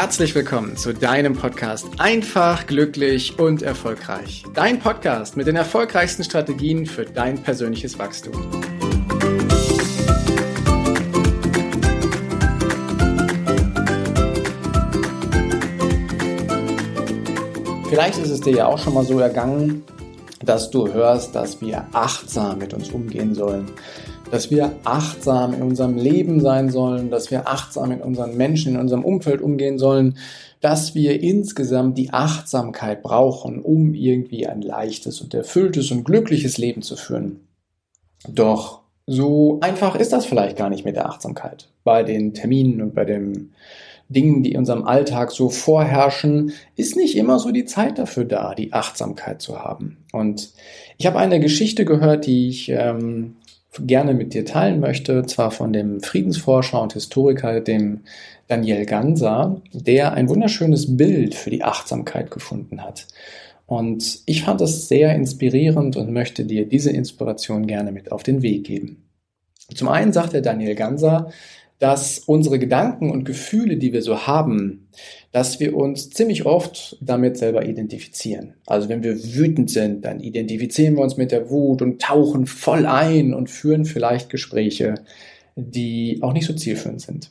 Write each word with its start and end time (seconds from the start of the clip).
herzlich 0.00 0.34
willkommen 0.34 0.78
zu 0.78 0.94
deinem 0.94 1.34
Podcast 1.34 1.86
Einfach, 1.98 2.66
glücklich 2.66 3.38
und 3.38 3.60
erfolgreich. 3.60 4.44
Dein 4.54 4.78
Podcast 4.78 5.36
mit 5.36 5.46
den 5.46 5.56
erfolgreichsten 5.56 6.24
Strategien 6.24 6.86
für 6.86 7.04
dein 7.04 7.42
persönliches 7.42 7.98
Wachstum. 7.98 8.32
Vielleicht 17.90 18.18
ist 18.20 18.30
es 18.30 18.40
dir 18.40 18.54
ja 18.54 18.66
auch 18.68 18.78
schon 18.78 18.94
mal 18.94 19.04
so 19.04 19.18
ergangen, 19.18 19.84
dass 20.42 20.70
du 20.70 20.90
hörst, 20.90 21.34
dass 21.34 21.60
wir 21.60 21.86
achtsam 21.92 22.56
mit 22.56 22.72
uns 22.72 22.88
umgehen 22.88 23.34
sollen 23.34 23.70
dass 24.30 24.50
wir 24.50 24.72
achtsam 24.84 25.54
in 25.54 25.62
unserem 25.62 25.96
Leben 25.96 26.40
sein 26.40 26.70
sollen, 26.70 27.10
dass 27.10 27.30
wir 27.30 27.48
achtsam 27.48 27.90
mit 27.90 28.02
unseren 28.02 28.36
Menschen, 28.36 28.74
in 28.74 28.80
unserem 28.80 29.04
Umfeld 29.04 29.40
umgehen 29.40 29.78
sollen, 29.78 30.16
dass 30.60 30.94
wir 30.94 31.20
insgesamt 31.22 31.98
die 31.98 32.12
Achtsamkeit 32.12 33.02
brauchen, 33.02 33.60
um 33.60 33.94
irgendwie 33.94 34.46
ein 34.46 34.62
leichtes 34.62 35.20
und 35.20 35.34
erfülltes 35.34 35.90
und 35.90 36.04
glückliches 36.04 36.58
Leben 36.58 36.82
zu 36.82 36.96
führen. 36.96 37.40
Doch 38.28 38.80
so 39.06 39.58
einfach 39.60 39.96
ist 39.96 40.12
das 40.12 40.26
vielleicht 40.26 40.56
gar 40.56 40.68
nicht 40.68 40.84
mit 40.84 40.96
der 40.96 41.08
Achtsamkeit. 41.08 41.68
Bei 41.82 42.02
den 42.02 42.34
Terminen 42.34 42.82
und 42.82 42.94
bei 42.94 43.04
den 43.04 43.52
Dingen, 44.08 44.42
die 44.42 44.52
in 44.52 44.58
unserem 44.58 44.84
Alltag 44.84 45.30
so 45.30 45.48
vorherrschen, 45.48 46.52
ist 46.76 46.96
nicht 46.96 47.16
immer 47.16 47.38
so 47.38 47.52
die 47.52 47.64
Zeit 47.64 47.98
dafür 47.98 48.24
da, 48.24 48.54
die 48.54 48.72
Achtsamkeit 48.72 49.40
zu 49.40 49.58
haben. 49.58 49.98
Und 50.12 50.50
ich 50.98 51.06
habe 51.06 51.18
eine 51.18 51.40
Geschichte 51.40 51.84
gehört, 51.84 52.26
die 52.26 52.48
ich 52.48 52.68
ähm, 52.68 53.36
gerne 53.78 54.14
mit 54.14 54.34
dir 54.34 54.44
teilen 54.44 54.80
möchte, 54.80 55.24
zwar 55.26 55.50
von 55.50 55.72
dem 55.72 56.00
Friedensforscher 56.00 56.80
und 56.82 56.94
Historiker, 56.94 57.60
dem 57.60 58.00
Daniel 58.48 58.84
Ganser, 58.84 59.62
der 59.72 60.12
ein 60.12 60.28
wunderschönes 60.28 60.96
Bild 60.96 61.34
für 61.34 61.50
die 61.50 61.62
Achtsamkeit 61.62 62.30
gefunden 62.30 62.82
hat. 62.82 63.06
Und 63.66 64.22
ich 64.26 64.42
fand 64.42 64.60
das 64.60 64.88
sehr 64.88 65.14
inspirierend 65.14 65.96
und 65.96 66.10
möchte 66.10 66.44
dir 66.44 66.68
diese 66.68 66.90
Inspiration 66.90 67.68
gerne 67.68 67.92
mit 67.92 68.10
auf 68.10 68.24
den 68.24 68.42
Weg 68.42 68.64
geben. 68.64 69.08
Zum 69.72 69.88
einen 69.88 70.12
sagt 70.12 70.32
der 70.32 70.40
Daniel 70.40 70.74
Ganser, 70.74 71.30
dass 71.80 72.18
unsere 72.18 72.58
Gedanken 72.58 73.10
und 73.10 73.24
Gefühle, 73.24 73.78
die 73.78 73.94
wir 73.94 74.02
so 74.02 74.26
haben, 74.26 74.88
dass 75.32 75.60
wir 75.60 75.74
uns 75.74 76.10
ziemlich 76.10 76.44
oft 76.44 76.98
damit 77.00 77.38
selber 77.38 77.66
identifizieren. 77.66 78.54
Also 78.66 78.90
wenn 78.90 79.02
wir 79.02 79.16
wütend 79.34 79.70
sind, 79.70 80.04
dann 80.04 80.20
identifizieren 80.20 80.96
wir 80.96 81.02
uns 81.02 81.16
mit 81.16 81.32
der 81.32 81.48
Wut 81.48 81.80
und 81.80 82.00
tauchen 82.00 82.46
voll 82.46 82.84
ein 82.84 83.32
und 83.32 83.48
führen 83.48 83.86
vielleicht 83.86 84.28
Gespräche, 84.28 84.94
die 85.56 86.18
auch 86.20 86.34
nicht 86.34 86.46
so 86.46 86.52
zielführend 86.52 87.00
sind. 87.00 87.30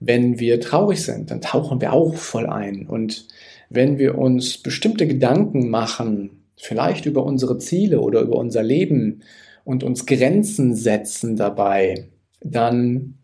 Wenn 0.00 0.40
wir 0.40 0.60
traurig 0.60 1.02
sind, 1.02 1.30
dann 1.30 1.42
tauchen 1.42 1.82
wir 1.82 1.92
auch 1.92 2.14
voll 2.14 2.46
ein. 2.46 2.86
Und 2.86 3.28
wenn 3.68 3.98
wir 3.98 4.16
uns 4.16 4.58
bestimmte 4.58 5.06
Gedanken 5.06 5.68
machen, 5.68 6.42
vielleicht 6.56 7.04
über 7.04 7.24
unsere 7.24 7.58
Ziele 7.58 8.00
oder 8.00 8.22
über 8.22 8.36
unser 8.36 8.62
Leben 8.62 9.20
und 9.64 9.84
uns 9.84 10.06
Grenzen 10.06 10.74
setzen 10.74 11.36
dabei, 11.36 12.08
dann 12.40 13.18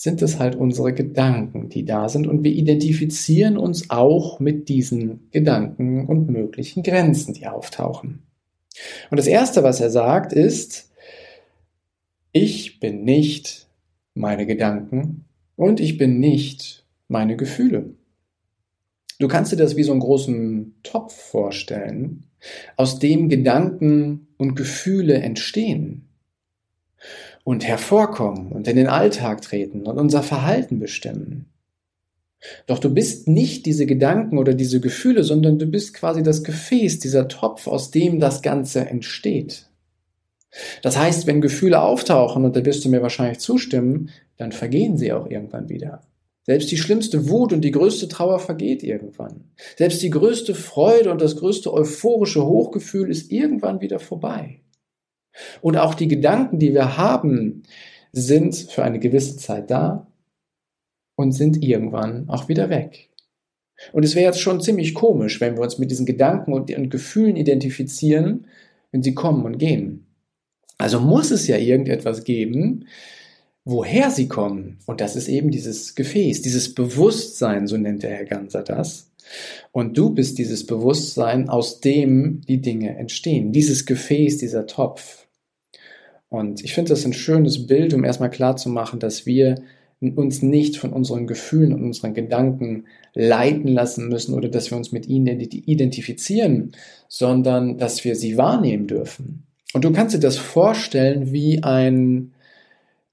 sind 0.00 0.22
es 0.22 0.38
halt 0.38 0.56
unsere 0.56 0.94
Gedanken, 0.94 1.68
die 1.68 1.84
da 1.84 2.08
sind 2.08 2.26
und 2.26 2.42
wir 2.42 2.52
identifizieren 2.52 3.58
uns 3.58 3.90
auch 3.90 4.40
mit 4.40 4.70
diesen 4.70 5.28
Gedanken 5.30 6.06
und 6.06 6.30
möglichen 6.30 6.82
Grenzen, 6.82 7.34
die 7.34 7.46
auftauchen. 7.46 8.22
Und 9.10 9.18
das 9.18 9.26
Erste, 9.26 9.62
was 9.62 9.78
er 9.78 9.90
sagt, 9.90 10.32
ist, 10.32 10.90
ich 12.32 12.80
bin 12.80 13.04
nicht 13.04 13.68
meine 14.14 14.46
Gedanken 14.46 15.26
und 15.54 15.80
ich 15.80 15.98
bin 15.98 16.18
nicht 16.18 16.86
meine 17.08 17.36
Gefühle. 17.36 17.90
Du 19.18 19.28
kannst 19.28 19.52
dir 19.52 19.56
das 19.56 19.76
wie 19.76 19.82
so 19.82 19.92
einen 19.92 20.00
großen 20.00 20.76
Topf 20.82 21.12
vorstellen, 21.12 22.24
aus 22.78 23.00
dem 23.00 23.28
Gedanken 23.28 24.28
und 24.38 24.54
Gefühle 24.54 25.16
entstehen 25.16 26.09
und 27.44 27.66
hervorkommen 27.66 28.52
und 28.52 28.68
in 28.68 28.76
den 28.76 28.88
Alltag 28.88 29.42
treten 29.42 29.86
und 29.86 29.98
unser 29.98 30.22
Verhalten 30.22 30.78
bestimmen. 30.78 31.46
Doch 32.66 32.78
du 32.78 32.92
bist 32.92 33.28
nicht 33.28 33.66
diese 33.66 33.86
Gedanken 33.86 34.38
oder 34.38 34.54
diese 34.54 34.80
Gefühle, 34.80 35.24
sondern 35.24 35.58
du 35.58 35.66
bist 35.66 35.94
quasi 35.94 36.22
das 36.22 36.42
Gefäß, 36.42 36.98
dieser 36.98 37.28
Topf, 37.28 37.66
aus 37.66 37.90
dem 37.90 38.18
das 38.18 38.40
Ganze 38.42 38.86
entsteht. 38.86 39.66
Das 40.82 40.98
heißt, 40.98 41.26
wenn 41.26 41.40
Gefühle 41.40 41.80
auftauchen, 41.80 42.44
und 42.44 42.56
da 42.56 42.64
wirst 42.64 42.84
du 42.84 42.88
mir 42.88 43.02
wahrscheinlich 43.02 43.38
zustimmen, 43.38 44.10
dann 44.36 44.52
vergehen 44.52 44.96
sie 44.96 45.12
auch 45.12 45.28
irgendwann 45.28 45.68
wieder. 45.68 46.02
Selbst 46.44 46.70
die 46.70 46.78
schlimmste 46.78 47.28
Wut 47.28 47.52
und 47.52 47.60
die 47.60 47.70
größte 47.70 48.08
Trauer 48.08 48.40
vergeht 48.40 48.82
irgendwann. 48.82 49.44
Selbst 49.76 50.02
die 50.02 50.10
größte 50.10 50.54
Freude 50.54 51.12
und 51.12 51.20
das 51.20 51.36
größte 51.36 51.72
euphorische 51.72 52.44
Hochgefühl 52.44 53.10
ist 53.10 53.30
irgendwann 53.30 53.80
wieder 53.80 54.00
vorbei. 54.00 54.60
Und 55.60 55.76
auch 55.76 55.94
die 55.94 56.08
Gedanken, 56.08 56.58
die 56.58 56.74
wir 56.74 56.96
haben, 56.96 57.62
sind 58.12 58.56
für 58.56 58.82
eine 58.82 58.98
gewisse 58.98 59.36
Zeit 59.36 59.70
da 59.70 60.06
und 61.16 61.32
sind 61.32 61.62
irgendwann 61.62 62.28
auch 62.28 62.48
wieder 62.48 62.70
weg. 62.70 63.10
Und 63.92 64.04
es 64.04 64.14
wäre 64.14 64.26
jetzt 64.26 64.40
schon 64.40 64.60
ziemlich 64.60 64.94
komisch, 64.94 65.40
wenn 65.40 65.56
wir 65.56 65.62
uns 65.62 65.78
mit 65.78 65.90
diesen 65.90 66.06
Gedanken 66.06 66.52
und, 66.52 66.90
Gefühlen 66.90 67.36
identifizieren, 67.36 68.46
wenn 68.92 69.02
sie 69.02 69.14
kommen 69.14 69.44
und 69.44 69.58
gehen. 69.58 70.06
Also 70.78 71.00
muss 71.00 71.30
es 71.30 71.46
ja 71.46 71.56
irgendetwas 71.56 72.24
geben, 72.24 72.86
woher 73.64 74.10
sie 74.10 74.28
kommen. 74.28 74.78
Und 74.86 75.00
das 75.00 75.16
ist 75.16 75.28
eben 75.28 75.50
dieses 75.50 75.94
Gefäß, 75.94 76.42
dieses 76.42 76.74
Bewusstsein, 76.74 77.66
so 77.66 77.76
nennt 77.76 78.02
der 78.02 78.10
Herr 78.10 78.24
Ganser 78.24 78.62
das. 78.62 79.09
Und 79.72 79.96
du 79.96 80.10
bist 80.10 80.38
dieses 80.38 80.66
Bewusstsein, 80.66 81.48
aus 81.48 81.80
dem 81.80 82.40
die 82.42 82.60
Dinge 82.60 82.96
entstehen. 82.96 83.52
Dieses 83.52 83.86
Gefäß, 83.86 84.38
dieser 84.38 84.66
Topf. 84.66 85.26
Und 86.28 86.62
ich 86.62 86.74
finde 86.74 86.90
das 86.90 87.04
ein 87.04 87.12
schönes 87.12 87.66
Bild, 87.66 87.92
um 87.92 88.04
erstmal 88.04 88.30
klarzumachen, 88.30 89.00
dass 89.00 89.26
wir 89.26 89.56
uns 90.00 90.42
nicht 90.42 90.78
von 90.78 90.92
unseren 90.92 91.26
Gefühlen 91.26 91.74
und 91.74 91.84
unseren 91.84 92.14
Gedanken 92.14 92.84
leiten 93.12 93.68
lassen 93.68 94.08
müssen 94.08 94.34
oder 94.34 94.48
dass 94.48 94.70
wir 94.70 94.78
uns 94.78 94.92
mit 94.92 95.06
ihnen 95.06 95.40
identifizieren, 95.40 96.72
sondern 97.08 97.76
dass 97.76 98.04
wir 98.04 98.16
sie 98.16 98.38
wahrnehmen 98.38 98.86
dürfen. 98.86 99.44
Und 99.74 99.84
du 99.84 99.92
kannst 99.92 100.14
dir 100.14 100.20
das 100.20 100.36
vorstellen 100.36 101.32
wie 101.32 101.62
ein, 101.62 102.32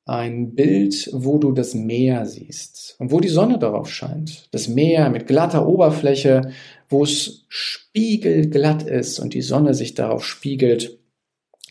ein 0.08 0.56
Bild, 0.56 1.10
wo 1.14 1.38
du 1.38 1.52
das 1.52 1.74
Meer 1.76 2.26
siehst 2.26 2.96
und 3.00 3.12
wo 3.12 3.20
die 3.20 3.28
Sonne 3.28 3.60
darauf 3.60 3.92
scheint. 3.92 4.48
Das 4.52 4.68
Meer 4.68 5.10
mit 5.10 5.28
glatter 5.28 5.68
Oberfläche, 5.68 6.52
wo 6.90 7.04
es 7.04 7.46
spiegelglatt 7.50 8.84
ist 8.84 9.20
und 9.20 9.34
die 9.34 9.42
Sonne 9.42 9.74
sich 9.74 9.94
darauf 9.94 10.26
spiegelt 10.26 10.98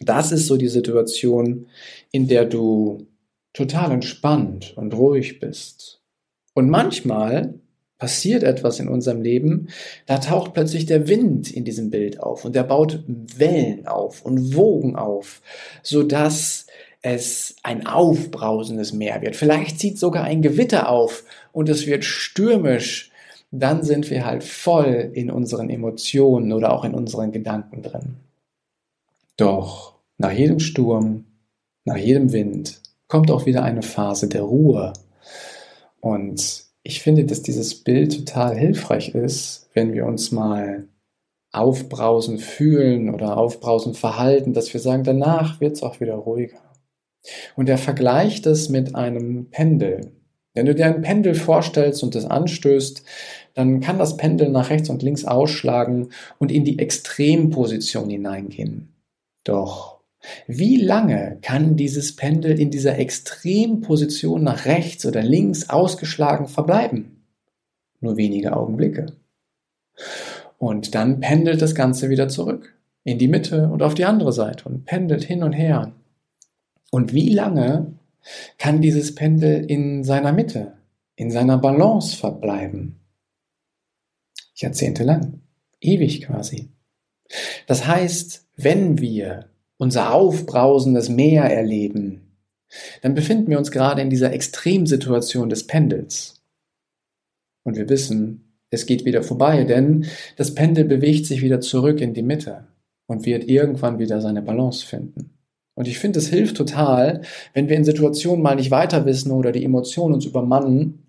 das 0.01 0.33
ist 0.33 0.47
so 0.47 0.57
die 0.57 0.69
Situation, 0.69 1.67
in 2.11 2.29
der 2.29 2.45
du 2.45 3.07
total 3.53 3.93
entspannt 3.93 4.75
und 4.77 4.95
ruhig 4.95 5.41
bist. 5.41 6.03
Und 6.55 6.69
manchmal 6.69 7.61
passiert 7.99 8.43
etwas 8.43 8.79
in 8.79 8.89
unserem 8.89 9.23
Leben, 9.23 9.69
da 10.05 10.19
taucht 10.19 10.53
plötzlich 10.53 10.85
der 10.85 11.09
Wind 11.09 11.51
in 11.51 11.65
diesem 11.65 11.89
Bild 11.89 12.21
auf 12.21 12.45
und 12.45 12.55
der 12.55 12.65
baut 12.65 13.03
Wellen 13.07 13.87
auf 13.87 14.23
und 14.23 14.55
Wogen 14.55 14.97
auf, 14.97 15.41
so 15.83 16.03
dass 16.03 16.66
es 17.06 17.55
ein 17.62 17.87
aufbrausendes 17.87 18.93
Meer 18.93 19.22
wird. 19.22 19.37
Vielleicht 19.37 19.78
zieht 19.78 19.97
sogar 19.97 20.25
ein 20.25 20.43
Gewitter 20.43 20.89
auf 20.89 21.22
und 21.53 21.69
es 21.69 21.87
wird 21.87 22.05
stürmisch. 22.05 23.12
Dann 23.53 23.84
sind 23.84 24.11
wir 24.11 24.27
halt 24.27 24.43
voll 24.43 25.12
in 25.15 25.31
unseren 25.31 25.71
Emotionen 25.71 26.53
oder 26.53 26.72
auch 26.72 26.84
in 26.84 26.95
unseren 26.95 27.31
Gedanken 27.31 27.83
drin. 27.83 28.16
Doch 29.37 29.95
nach 30.19 30.33
jedem 30.33 30.59
Sturm, 30.59 31.27
nach 31.84 31.97
jedem 31.97 32.33
Wind 32.33 32.81
kommt 33.07 33.31
auch 33.31 33.47
wieder 33.47 33.63
eine 33.63 33.83
Phase 33.83 34.28
der 34.28 34.42
Ruhe. 34.42 34.92
Und 36.01 36.65
ich 36.83 37.03
finde, 37.03 37.25
dass 37.25 37.42
dieses 37.42 37.84
Bild 37.84 38.16
total 38.16 38.57
hilfreich 38.57 39.15
ist, 39.15 39.69
wenn 39.75 39.92
wir 39.92 40.07
uns 40.07 40.33
mal 40.33 40.89
aufbrausen 41.53 42.39
fühlen 42.39 43.15
oder 43.15 43.36
aufbrausen 43.36 43.95
verhalten, 43.95 44.54
dass 44.54 44.72
wir 44.75 44.81
sagen, 44.81 45.04
danach 45.04 45.60
wird 45.60 45.77
es 45.77 45.84
auch 45.84 46.01
wieder 46.01 46.16
ruhiger. 46.16 46.66
Und 47.57 47.69
er 47.69 47.78
vergleicht 47.78 48.47
es 48.47 48.69
mit 48.69 48.95
einem 48.95 49.51
Pendel. 49.51 50.13
Wenn 50.55 50.67
du 50.67 50.75
dir 50.75 50.87
ein 50.87 51.03
Pendel 51.03 51.34
vorstellst 51.34 52.03
und 52.03 52.15
es 52.15 52.25
anstößt, 52.25 53.03
dann 53.55 53.81
kann 53.81 53.99
das 53.99 54.17
Pendel 54.17 54.49
nach 54.49 54.71
rechts 54.71 54.89
und 54.89 55.03
links 55.03 55.25
ausschlagen 55.25 56.11
und 56.39 56.51
in 56.51 56.65
die 56.65 56.78
Extremposition 56.78 58.09
hineingehen. 58.09 58.95
Doch 59.45 59.97
wie 60.47 60.77
lange 60.77 61.39
kann 61.43 61.77
dieses 61.77 62.17
Pendel 62.17 62.59
in 62.59 62.71
dieser 62.71 62.99
Extremposition 62.99 64.43
nach 64.43 64.67
rechts 64.67 65.07
oder 65.07 65.22
links 65.22 65.69
ausgeschlagen 65.69 66.49
verbleiben? 66.49 67.22
Nur 68.01 68.17
wenige 68.17 68.57
Augenblicke. 68.57 69.07
Und 70.59 70.95
dann 70.95 71.21
pendelt 71.21 71.63
das 71.63 71.75
Ganze 71.75 72.09
wieder 72.09 72.29
zurück 72.29 72.75
in 73.05 73.19
die 73.19 73.29
Mitte 73.29 73.69
und 73.69 73.83
auf 73.83 73.95
die 73.95 74.05
andere 74.05 74.33
Seite 74.33 74.69
und 74.69 74.84
pendelt 74.84 75.25
hin 75.25 75.43
und 75.43 75.53
her. 75.53 75.93
Und 76.91 77.12
wie 77.12 77.30
lange 77.30 77.94
kann 78.59 78.80
dieses 78.80 79.15
Pendel 79.15 79.65
in 79.65 80.04
seiner 80.04 80.33
Mitte, 80.33 80.74
in 81.16 81.30
seiner 81.30 81.59
Balance 81.59 82.16
verbleiben? 82.16 82.97
Jahrzehntelang. 84.54 85.41
Ewig 85.80 86.22
quasi. 86.22 86.71
Das 87.66 87.86
heißt, 87.86 88.47
wenn 88.56 88.98
wir 88.98 89.50
unser 89.77 90.15
aufbrausendes 90.15 91.09
Meer 91.09 91.44
erleben, 91.44 92.22
dann 93.03 93.15
befinden 93.15 93.50
wir 93.50 93.59
uns 93.59 93.71
gerade 93.71 94.00
in 94.03 94.10
dieser 94.10 94.33
Extremsituation 94.33 95.48
des 95.48 95.66
Pendels. 95.66 96.42
Und 97.62 97.77
wir 97.77 97.88
wissen, 97.88 98.59
es 98.71 98.86
geht 98.86 99.04
wieder 99.04 99.22
vorbei, 99.22 99.65
denn 99.65 100.06
das 100.36 100.54
Pendel 100.54 100.84
bewegt 100.84 101.27
sich 101.27 101.42
wieder 101.42 101.60
zurück 101.60 102.00
in 102.00 102.15
die 102.15 102.22
Mitte 102.22 102.66
und 103.06 103.27
wird 103.27 103.48
irgendwann 103.48 103.98
wieder 103.98 104.21
seine 104.21 104.42
Balance 104.42 104.84
finden. 104.84 105.35
Und 105.77 105.87
ich 105.87 105.99
finde, 105.99 106.19
es 106.19 106.28
hilft 106.28 106.57
total, 106.57 107.21
wenn 107.53 107.69
wir 107.69 107.77
in 107.77 107.84
Situationen 107.84 108.43
mal 108.43 108.57
nicht 108.57 108.71
weiter 108.71 109.05
wissen 109.07 109.31
oder 109.31 109.53
die 109.53 109.65
Emotionen 109.65 110.15
uns 110.15 110.25
übermannen, 110.25 111.07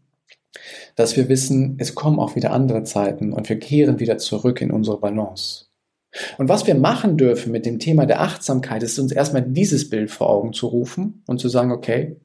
dass 0.95 1.15
wir 1.15 1.29
wissen, 1.29 1.77
es 1.79 1.95
kommen 1.95 2.19
auch 2.19 2.35
wieder 2.35 2.51
andere 2.51 2.83
Zeiten 2.83 3.33
und 3.33 3.49
wir 3.49 3.59
kehren 3.59 3.99
wieder 3.99 4.17
zurück 4.17 4.61
in 4.61 4.71
unsere 4.71 4.99
Balance. 4.99 5.65
Und 6.37 6.49
was 6.49 6.67
wir 6.67 6.75
machen 6.75 7.17
dürfen 7.17 7.51
mit 7.51 7.65
dem 7.65 7.79
Thema 7.79 8.05
der 8.05 8.21
Achtsamkeit, 8.21 8.83
ist 8.83 8.99
uns 8.99 9.11
erstmal 9.11 9.43
dieses 9.43 9.89
Bild 9.89 10.11
vor 10.11 10.29
Augen 10.29 10.53
zu 10.53 10.67
rufen 10.67 11.23
und 11.27 11.39
zu 11.39 11.47
sagen, 11.47 11.71
okay, 11.71 12.17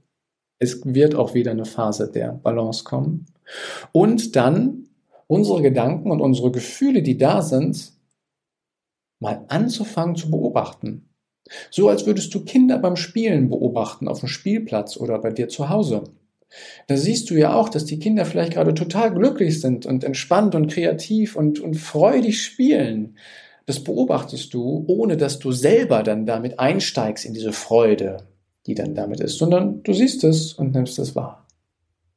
es 0.59 0.81
wird 0.85 1.15
auch 1.15 1.35
wieder 1.35 1.51
eine 1.53 1.65
Phase 1.65 2.11
der 2.11 2.33
Balance 2.33 2.85
kommen. 2.85 3.27
Und 3.93 4.35
dann 4.37 4.89
unsere 5.27 5.63
Gedanken 5.63 6.11
und 6.11 6.21
unsere 6.21 6.51
Gefühle, 6.51 7.03
die 7.03 7.19
da 7.19 7.43
sind, 7.43 7.93
mal 9.21 9.45
anzufangen 9.49 10.17
zu 10.17 10.31
beobachten. 10.31 11.09
So 11.71 11.89
als 11.89 12.07
würdest 12.07 12.35
du 12.35 12.45
Kinder 12.45 12.79
beim 12.79 12.97
Spielen 12.97 13.49
beobachten 13.49 14.09
auf 14.09 14.21
dem 14.21 14.29
Spielplatz 14.29 14.97
oder 14.97 15.19
bei 15.19 15.31
dir 15.31 15.49
zu 15.49 15.69
Hause. 15.69 16.05
Da 16.87 16.97
siehst 16.97 17.31
du 17.31 17.35
ja 17.35 17.55
auch, 17.55 17.69
dass 17.69 17.85
die 17.85 17.99
Kinder 17.99 18.25
vielleicht 18.25 18.53
gerade 18.53 18.75
total 18.75 19.15
glücklich 19.15 19.61
sind 19.61 19.87
und 19.87 20.05
entspannt 20.05 20.55
und 20.55 20.69
kreativ 20.69 21.37
und, 21.37 21.61
und 21.61 21.75
freudig 21.75 22.43
spielen. 22.43 23.17
Das 23.67 23.83
beobachtest 23.83 24.53
du, 24.55 24.85
ohne 24.87 25.17
dass 25.17 25.39
du 25.39 25.53
selber 25.53 26.03
dann 26.03 26.27
damit 26.27 26.59
einsteigst 26.59 27.25
in 27.25 27.33
diese 27.33 27.53
Freude, 27.53 28.29
die 28.67 28.75
dann 28.75 28.95
damit 28.95 29.21
ist, 29.21 29.39
sondern 29.39 29.83
du 29.83 29.93
siehst 29.93 30.25
es 30.25 30.53
und 30.53 30.75
nimmst 30.75 30.99
es 30.99 31.15
wahr. 31.15 31.47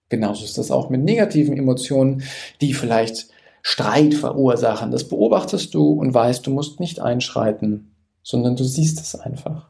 Genauso 0.10 0.44
ist 0.44 0.58
das 0.58 0.72
auch 0.72 0.90
mit 0.90 1.02
negativen 1.02 1.58
Emotionen, 1.58 2.24
die 2.62 2.74
vielleicht 2.74 3.28
Streit 3.62 4.14
verursachen. 4.14 4.92
Das 4.92 5.08
beobachtest 5.08 5.74
du 5.74 5.92
und 5.92 6.14
weißt, 6.14 6.46
du 6.46 6.52
musst 6.52 6.80
nicht 6.80 7.00
einschreiten, 7.00 7.95
sondern 8.26 8.56
du 8.56 8.64
siehst 8.64 9.00
es 9.00 9.16
einfach. 9.16 9.70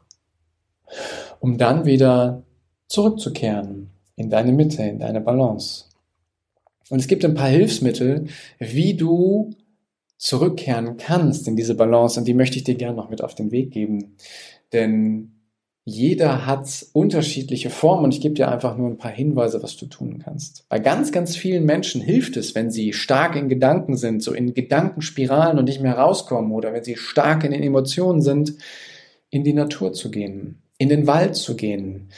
Um 1.40 1.58
dann 1.58 1.84
wieder 1.84 2.42
zurückzukehren 2.88 3.90
in 4.16 4.30
deine 4.30 4.52
Mitte, 4.52 4.82
in 4.82 4.98
deine 4.98 5.20
Balance. 5.20 5.84
Und 6.88 6.98
es 6.98 7.06
gibt 7.06 7.24
ein 7.24 7.34
paar 7.34 7.50
Hilfsmittel, 7.50 8.28
wie 8.58 8.94
du 8.94 9.50
zurückkehren 10.16 10.96
kannst 10.96 11.46
in 11.46 11.56
diese 11.56 11.74
Balance 11.74 12.18
und 12.18 12.26
die 12.26 12.32
möchte 12.32 12.56
ich 12.56 12.64
dir 12.64 12.76
gerne 12.76 12.96
noch 12.96 13.10
mit 13.10 13.22
auf 13.22 13.34
den 13.34 13.50
Weg 13.50 13.72
geben. 13.72 14.16
Denn 14.72 15.35
jeder 15.88 16.46
hat 16.46 16.84
unterschiedliche 16.94 17.70
Formen 17.70 18.06
und 18.06 18.12
ich 18.12 18.20
gebe 18.20 18.34
dir 18.34 18.50
einfach 18.50 18.76
nur 18.76 18.88
ein 18.90 18.98
paar 18.98 19.12
Hinweise, 19.12 19.62
was 19.62 19.76
du 19.76 19.86
tun 19.86 20.18
kannst. 20.18 20.66
Bei 20.68 20.80
ganz, 20.80 21.12
ganz 21.12 21.36
vielen 21.36 21.64
Menschen 21.64 22.00
hilft 22.00 22.36
es, 22.36 22.56
wenn 22.56 22.72
sie 22.72 22.92
stark 22.92 23.36
in 23.36 23.48
Gedanken 23.48 23.96
sind, 23.96 24.20
so 24.20 24.34
in 24.34 24.52
Gedankenspiralen 24.52 25.60
und 25.60 25.66
nicht 25.66 25.80
mehr 25.80 25.96
rauskommen 25.96 26.50
oder 26.50 26.72
wenn 26.72 26.82
sie 26.82 26.96
stark 26.96 27.44
in 27.44 27.52
den 27.52 27.62
Emotionen 27.62 28.20
sind, 28.20 28.54
in 29.30 29.44
die 29.44 29.52
Natur 29.52 29.92
zu 29.92 30.10
gehen, 30.10 30.60
in 30.76 30.88
den 30.88 31.06
Wald 31.06 31.36
zu 31.36 31.54
gehen, 31.54 32.08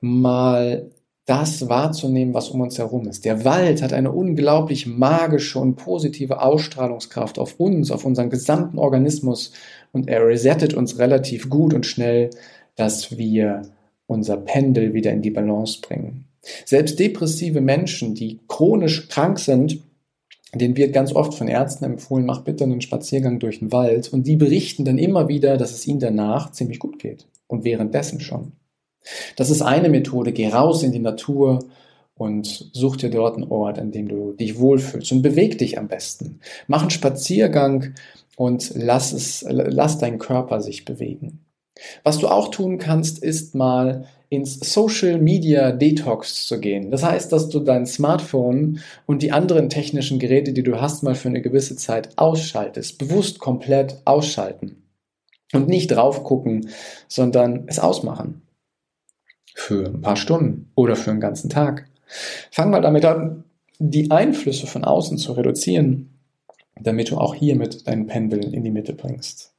mal 0.00 0.90
das 1.26 1.68
wahrzunehmen, 1.68 2.32
was 2.32 2.48
um 2.48 2.62
uns 2.62 2.78
herum 2.78 3.06
ist. 3.08 3.26
Der 3.26 3.44
Wald 3.44 3.82
hat 3.82 3.92
eine 3.92 4.10
unglaublich 4.10 4.86
magische 4.86 5.58
und 5.58 5.76
positive 5.76 6.40
Ausstrahlungskraft 6.40 7.38
auf 7.38 7.60
uns, 7.60 7.90
auf 7.90 8.06
unseren 8.06 8.30
gesamten 8.30 8.78
Organismus 8.78 9.52
und 9.92 10.08
er 10.08 10.26
resettet 10.26 10.72
uns 10.72 10.98
relativ 10.98 11.50
gut 11.50 11.74
und 11.74 11.84
schnell, 11.84 12.30
dass 12.78 13.18
wir 13.18 13.62
unser 14.06 14.36
Pendel 14.36 14.94
wieder 14.94 15.12
in 15.12 15.20
die 15.20 15.30
Balance 15.30 15.80
bringen. 15.80 16.24
Selbst 16.64 16.98
depressive 16.98 17.60
Menschen, 17.60 18.14
die 18.14 18.40
chronisch 18.48 19.08
krank 19.08 19.38
sind, 19.38 19.80
denen 20.54 20.76
wird 20.76 20.94
ganz 20.94 21.12
oft 21.12 21.34
von 21.34 21.48
Ärzten 21.48 21.84
empfohlen, 21.84 22.24
mach 22.24 22.42
bitte 22.42 22.64
einen 22.64 22.80
Spaziergang 22.80 23.38
durch 23.38 23.58
den 23.58 23.72
Wald 23.72 24.10
und 24.12 24.26
die 24.26 24.36
berichten 24.36 24.84
dann 24.84 24.96
immer 24.96 25.28
wieder, 25.28 25.56
dass 25.58 25.72
es 25.72 25.86
ihnen 25.86 26.00
danach 26.00 26.52
ziemlich 26.52 26.78
gut 26.78 26.98
geht 26.98 27.26
und 27.48 27.64
währenddessen 27.64 28.20
schon. 28.20 28.52
Das 29.36 29.50
ist 29.50 29.62
eine 29.62 29.88
Methode. 29.88 30.32
Geh 30.32 30.48
raus 30.48 30.82
in 30.82 30.92
die 30.92 30.98
Natur 31.00 31.58
und 32.14 32.70
such 32.72 32.96
dir 32.96 33.10
dort 33.10 33.36
einen 33.36 33.50
Ort, 33.50 33.78
an 33.78 33.90
dem 33.90 34.08
du 34.08 34.32
dich 34.32 34.58
wohlfühlst 34.58 35.12
und 35.12 35.22
beweg 35.22 35.58
dich 35.58 35.78
am 35.78 35.88
besten. 35.88 36.40
Mach 36.66 36.82
einen 36.82 36.90
Spaziergang 36.90 37.94
und 38.36 38.72
lass 38.74 39.12
es, 39.12 39.44
lass 39.48 39.98
deinen 39.98 40.18
Körper 40.18 40.60
sich 40.60 40.84
bewegen. 40.84 41.44
Was 42.02 42.18
du 42.18 42.28
auch 42.28 42.48
tun 42.50 42.78
kannst, 42.78 43.22
ist 43.22 43.54
mal 43.54 44.06
ins 44.30 44.60
Social 44.60 45.18
Media 45.18 45.72
Detox 45.72 46.46
zu 46.46 46.60
gehen. 46.60 46.90
Das 46.90 47.02
heißt, 47.02 47.32
dass 47.32 47.48
du 47.48 47.60
dein 47.60 47.86
Smartphone 47.86 48.80
und 49.06 49.22
die 49.22 49.32
anderen 49.32 49.70
technischen 49.70 50.18
Geräte, 50.18 50.52
die 50.52 50.62
du 50.62 50.80
hast, 50.80 51.02
mal 51.02 51.14
für 51.14 51.28
eine 51.28 51.40
gewisse 51.40 51.76
Zeit 51.76 52.10
ausschaltest. 52.16 52.98
Bewusst 52.98 53.38
komplett 53.38 54.02
ausschalten. 54.04 54.82
Und 55.52 55.68
nicht 55.68 55.88
drauf 55.88 56.24
gucken, 56.24 56.68
sondern 57.08 57.64
es 57.68 57.78
ausmachen 57.78 58.42
für 59.58 59.86
ein 59.86 60.00
paar 60.00 60.16
Stunden 60.16 60.70
oder 60.76 60.94
für 60.94 61.10
einen 61.10 61.20
ganzen 61.20 61.50
Tag. 61.50 61.88
Fang 62.50 62.70
mal 62.70 62.80
damit 62.80 63.04
an, 63.04 63.44
die 63.78 64.10
Einflüsse 64.10 64.66
von 64.66 64.84
außen 64.84 65.18
zu 65.18 65.32
reduzieren, 65.32 66.10
damit 66.80 67.10
du 67.10 67.18
auch 67.18 67.34
hiermit 67.34 67.86
deinen 67.86 68.06
Pendel 68.06 68.54
in 68.54 68.62
die 68.62 68.70
Mitte 68.70 68.92
bringst. 68.92 69.54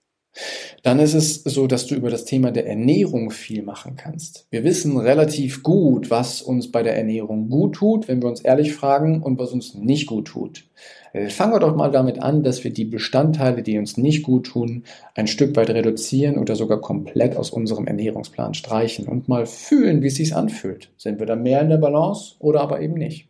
Dann 0.83 0.99
ist 0.99 1.13
es 1.13 1.43
so, 1.43 1.67
dass 1.67 1.87
du 1.87 1.95
über 1.95 2.09
das 2.09 2.25
Thema 2.25 2.51
der 2.51 2.67
Ernährung 2.67 3.31
viel 3.31 3.63
machen 3.63 3.95
kannst. 3.97 4.47
Wir 4.49 4.63
wissen 4.63 4.97
relativ 4.97 5.63
gut, 5.63 6.09
was 6.09 6.41
uns 6.41 6.71
bei 6.71 6.83
der 6.83 6.95
Ernährung 6.95 7.49
gut 7.49 7.75
tut, 7.75 8.07
wenn 8.07 8.21
wir 8.21 8.29
uns 8.29 8.41
ehrlich 8.41 8.73
fragen, 8.73 9.21
und 9.21 9.39
was 9.39 9.51
uns 9.51 9.73
nicht 9.73 10.07
gut 10.07 10.27
tut. 10.27 10.65
Äh, 11.13 11.29
fangen 11.29 11.53
wir 11.53 11.59
doch 11.59 11.75
mal 11.75 11.91
damit 11.91 12.21
an, 12.21 12.43
dass 12.43 12.63
wir 12.63 12.71
die 12.71 12.85
Bestandteile, 12.85 13.63
die 13.63 13.77
uns 13.77 13.97
nicht 13.97 14.23
gut 14.23 14.47
tun, 14.47 14.83
ein 15.15 15.27
Stück 15.27 15.55
weit 15.55 15.69
reduzieren 15.69 16.37
oder 16.37 16.55
sogar 16.55 16.79
komplett 16.79 17.35
aus 17.35 17.49
unserem 17.49 17.87
Ernährungsplan 17.87 18.53
streichen 18.53 19.07
und 19.07 19.27
mal 19.27 19.45
fühlen, 19.45 20.01
wie 20.01 20.07
es 20.07 20.15
sich 20.15 20.35
anfühlt. 20.35 20.91
Sind 20.97 21.19
wir 21.19 21.25
da 21.25 21.35
mehr 21.35 21.61
in 21.61 21.69
der 21.69 21.77
Balance 21.77 22.35
oder 22.39 22.61
aber 22.61 22.81
eben 22.81 22.93
nicht? 22.93 23.28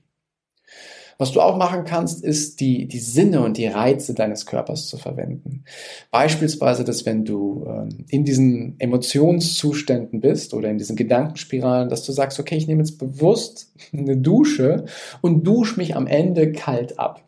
Was 1.22 1.34
du 1.34 1.42
auch 1.42 1.58
machen 1.58 1.84
kannst, 1.84 2.24
ist 2.24 2.62
die, 2.62 2.88
die 2.88 3.00
Sinne 3.00 3.42
und 3.42 3.58
die 3.58 3.68
Reize 3.68 4.14
deines 4.14 4.46
Körpers 4.46 4.88
zu 4.88 4.98
verwenden. 4.98 5.66
Beispielsweise, 6.12 6.86
dass 6.86 7.06
wenn 7.06 7.26
du 7.26 7.66
ähm, 7.68 8.06
in 8.08 8.24
diesen 8.24 8.80
Emotionszuständen 8.80 10.22
bist 10.22 10.54
oder 10.54 10.70
in 10.70 10.78
diesen 10.78 10.96
Gedankenspiralen, 10.96 11.90
dass 11.90 12.06
du 12.06 12.14
sagst, 12.14 12.40
okay, 12.40 12.56
ich 12.56 12.68
nehme 12.68 12.84
jetzt 12.84 13.00
bewusst 13.00 13.74
eine 13.92 14.16
Dusche 14.16 14.86
und 15.20 15.46
dusche 15.46 15.78
mich 15.78 15.94
am 15.94 16.08
Ende 16.08 16.54
kalt 16.54 16.98
ab 16.98 17.28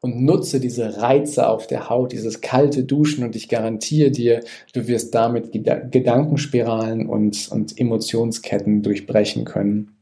und 0.00 0.22
nutze 0.22 0.60
diese 0.60 0.98
Reize 0.98 1.48
auf 1.48 1.66
der 1.66 1.90
Haut, 1.90 2.12
dieses 2.12 2.40
kalte 2.40 2.84
Duschen 2.84 3.24
und 3.24 3.34
ich 3.34 3.48
garantiere 3.48 4.12
dir, 4.12 4.44
du 4.74 4.86
wirst 4.86 5.12
damit 5.12 5.50
Gedankenspiralen 5.50 7.08
und, 7.08 7.48
und 7.50 7.80
Emotionsketten 7.80 8.84
durchbrechen 8.84 9.44
können 9.44 9.97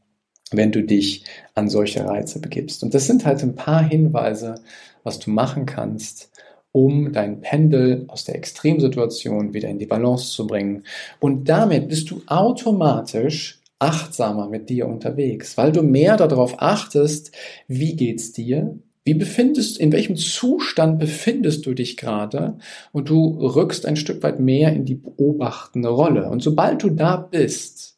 wenn 0.51 0.71
du 0.71 0.83
dich 0.83 1.25
an 1.55 1.69
solche 1.69 2.05
Reize 2.05 2.39
begibst. 2.39 2.83
Und 2.83 2.93
das 2.93 3.07
sind 3.07 3.25
halt 3.25 3.43
ein 3.43 3.55
paar 3.55 3.83
Hinweise, 3.83 4.55
was 5.03 5.19
du 5.19 5.31
machen 5.31 5.65
kannst, 5.65 6.31
um 6.71 7.11
dein 7.13 7.41
Pendel 7.41 8.05
aus 8.07 8.25
der 8.25 8.35
Extremsituation 8.35 9.53
wieder 9.53 9.69
in 9.69 9.79
die 9.79 9.85
Balance 9.85 10.31
zu 10.31 10.47
bringen. 10.47 10.83
Und 11.19 11.49
damit 11.49 11.89
bist 11.89 12.11
du 12.11 12.21
automatisch 12.27 13.61
achtsamer 13.79 14.49
mit 14.49 14.69
dir 14.69 14.87
unterwegs, 14.87 15.57
weil 15.57 15.71
du 15.71 15.83
mehr 15.83 16.17
darauf 16.17 16.61
achtest, 16.61 17.31
wie 17.67 17.95
geht's 17.95 18.31
dir, 18.31 18.79
wie 19.05 19.13
befindest, 19.13 19.79
in 19.79 19.93
welchem 19.93 20.17
Zustand 20.17 20.99
befindest 20.99 21.65
du 21.65 21.73
dich 21.73 21.95
gerade? 21.95 22.57
Und 22.91 23.09
du 23.09 23.39
rückst 23.39 23.85
ein 23.85 23.95
Stück 23.95 24.21
weit 24.21 24.39
mehr 24.39 24.73
in 24.73 24.83
die 24.83 24.95
beobachtende 24.95 25.89
Rolle. 25.89 26.29
Und 26.29 26.43
sobald 26.43 26.83
du 26.83 26.89
da 26.89 27.15
bist, 27.15 27.96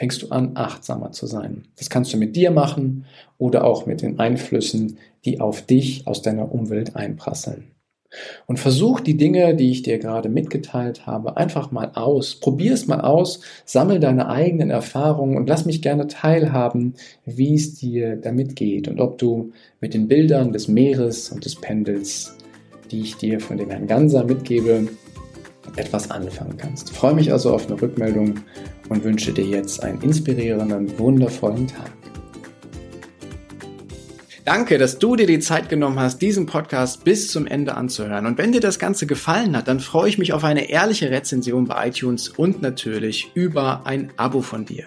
fängst 0.00 0.22
du 0.22 0.28
an, 0.30 0.52
achtsamer 0.54 1.12
zu 1.12 1.26
sein. 1.26 1.64
Das 1.76 1.90
kannst 1.90 2.10
du 2.14 2.16
mit 2.16 2.34
dir 2.34 2.50
machen 2.50 3.04
oder 3.36 3.64
auch 3.64 3.84
mit 3.84 4.00
den 4.00 4.18
Einflüssen, 4.18 4.96
die 5.26 5.40
auf 5.40 5.60
dich 5.60 6.06
aus 6.06 6.22
deiner 6.22 6.54
Umwelt 6.54 6.96
einprasseln. 6.96 7.72
Und 8.46 8.58
versuch 8.58 9.00
die 9.00 9.18
Dinge, 9.18 9.54
die 9.54 9.70
ich 9.70 9.82
dir 9.82 9.98
gerade 9.98 10.30
mitgeteilt 10.30 11.06
habe, 11.06 11.36
einfach 11.36 11.70
mal 11.70 11.92
aus. 11.96 12.36
Probier 12.36 12.72
es 12.72 12.86
mal 12.86 13.02
aus, 13.02 13.42
sammel 13.66 14.00
deine 14.00 14.30
eigenen 14.30 14.70
Erfahrungen 14.70 15.36
und 15.36 15.50
lass 15.50 15.66
mich 15.66 15.82
gerne 15.82 16.06
teilhaben, 16.06 16.94
wie 17.26 17.52
es 17.52 17.74
dir 17.74 18.16
damit 18.16 18.56
geht 18.56 18.88
und 18.88 19.00
ob 19.00 19.18
du 19.18 19.52
mit 19.82 19.92
den 19.92 20.08
Bildern 20.08 20.54
des 20.54 20.66
Meeres 20.66 21.30
und 21.30 21.44
des 21.44 21.56
Pendels, 21.56 22.38
die 22.90 23.02
ich 23.02 23.16
dir 23.16 23.38
von 23.38 23.58
dem 23.58 23.68
Herrn 23.68 23.86
Ganser 23.86 24.24
mitgebe, 24.24 24.88
etwas 25.76 26.10
anfangen 26.10 26.56
kannst. 26.56 26.90
Ich 26.90 26.96
freue 26.96 27.14
mich 27.14 27.32
also 27.32 27.52
auf 27.54 27.66
eine 27.66 27.80
Rückmeldung 27.80 28.40
und 28.88 29.04
wünsche 29.04 29.32
dir 29.32 29.44
jetzt 29.44 29.82
einen 29.82 30.00
inspirierenden, 30.02 30.98
wundervollen 30.98 31.66
Tag. 31.66 31.92
Danke, 34.44 34.78
dass 34.78 34.98
du 34.98 35.16
dir 35.16 35.26
die 35.26 35.38
Zeit 35.38 35.68
genommen 35.68 36.00
hast, 36.00 36.22
diesen 36.22 36.46
Podcast 36.46 37.04
bis 37.04 37.30
zum 37.30 37.46
Ende 37.46 37.76
anzuhören. 37.76 38.26
Und 38.26 38.38
wenn 38.38 38.52
dir 38.52 38.60
das 38.60 38.78
Ganze 38.78 39.06
gefallen 39.06 39.56
hat, 39.56 39.68
dann 39.68 39.80
freue 39.80 40.08
ich 40.08 40.18
mich 40.18 40.32
auf 40.32 40.44
eine 40.44 40.70
ehrliche 40.70 41.10
Rezension 41.10 41.66
bei 41.66 41.88
iTunes 41.88 42.30
und 42.30 42.62
natürlich 42.62 43.30
über 43.34 43.82
ein 43.84 44.10
Abo 44.16 44.40
von 44.40 44.64
dir. 44.64 44.86